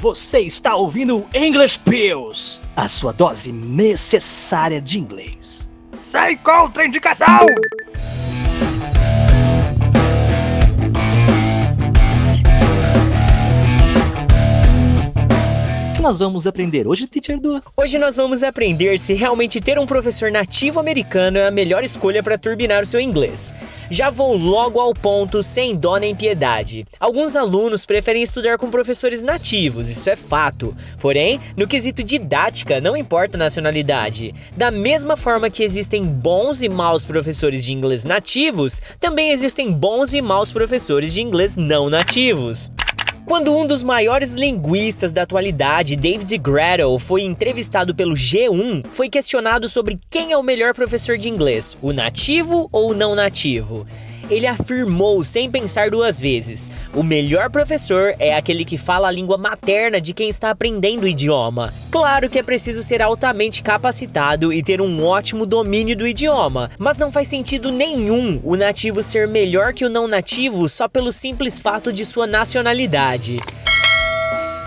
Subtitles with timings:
[0.00, 5.70] Você está ouvindo English Pills, a sua dose necessária de inglês.
[5.92, 7.44] Sem contraindicação!
[16.10, 17.60] Nós vamos aprender hoje, Teacher Du?
[17.76, 22.20] Hoje nós vamos aprender se realmente ter um professor nativo americano é a melhor escolha
[22.20, 23.54] para turbinar o seu inglês.
[23.88, 26.84] Já vou logo ao ponto, sem dó nem piedade.
[26.98, 30.74] Alguns alunos preferem estudar com professores nativos, isso é fato.
[30.98, 34.34] Porém, no quesito didática, não importa a nacionalidade.
[34.56, 40.12] Da mesma forma que existem bons e maus professores de inglês nativos, também existem bons
[40.12, 42.68] e maus professores de inglês não nativos.
[43.30, 49.68] Quando um dos maiores linguistas da atualidade, David Grattel, foi entrevistado pelo G1, foi questionado
[49.68, 53.86] sobre quem é o melhor professor de inglês, o nativo ou o não nativo
[54.30, 59.36] ele afirmou sem pensar duas vezes: o melhor professor é aquele que fala a língua
[59.36, 61.74] materna de quem está aprendendo o idioma.
[61.90, 66.96] Claro que é preciso ser altamente capacitado e ter um ótimo domínio do idioma, mas
[66.96, 71.60] não faz sentido nenhum o nativo ser melhor que o não nativo só pelo simples
[71.60, 73.36] fato de sua nacionalidade.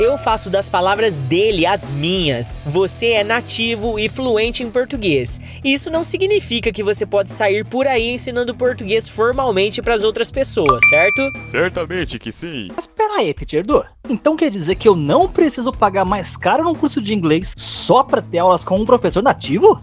[0.00, 2.58] Eu faço das palavras dele as minhas.
[2.64, 5.38] Você é nativo e fluente em português.
[5.62, 10.30] Isso não significa que você pode sair por aí ensinando português formalmente para as outras
[10.30, 11.30] pessoas, certo?
[11.46, 12.68] Certamente que sim.
[12.74, 13.84] Mas pera aí, Teacher Du.
[14.08, 18.02] Então quer dizer que eu não preciso pagar mais caro num curso de inglês só
[18.02, 19.78] para ter aulas com um professor nativo?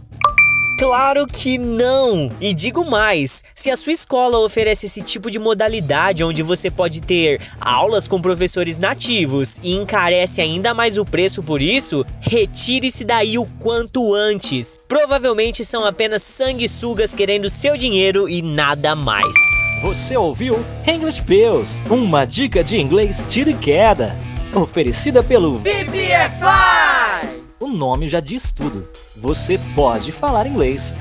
[0.78, 2.32] Claro que não!
[2.40, 7.02] E digo mais: se a sua escola oferece esse tipo de modalidade onde você pode
[7.02, 13.40] ter aulas com professores nativos e encarece ainda mais o preço por isso, retire-se daí
[13.40, 14.78] o quanto antes.
[14.88, 19.36] Provavelmente são apenas sanguessugas querendo seu dinheiro e nada mais.
[19.82, 24.16] Você ouviu English Pills, uma dica de inglês tira e queda,
[24.54, 26.77] oferecida pelo VPFI!
[27.68, 28.88] O nome já diz tudo.
[29.18, 30.94] Você pode falar inglês.